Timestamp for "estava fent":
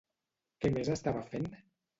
0.95-1.49